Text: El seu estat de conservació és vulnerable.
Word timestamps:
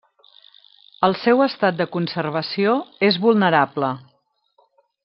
El 1.07 1.13
seu 1.25 1.43
estat 1.47 1.77
de 1.83 1.87
conservació 1.97 2.75
és 3.11 3.21
vulnerable. 3.27 3.93